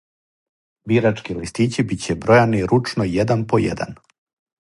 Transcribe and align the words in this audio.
Бирачки 0.91 1.35
листићи 1.41 1.85
биће 1.91 2.15
бројани 2.25 2.63
ручно 2.73 3.09
један 3.11 3.47
по 3.53 3.63
један. 3.67 3.95